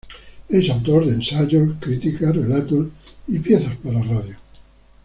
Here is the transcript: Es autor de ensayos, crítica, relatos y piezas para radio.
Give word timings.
Es 0.49 0.67
autor 0.67 1.05
de 1.05 1.11
ensayos, 1.13 1.73
crítica, 1.79 2.31
relatos 2.31 2.87
y 3.27 3.37
piezas 3.37 3.77
para 3.83 4.01
radio. 4.01 4.35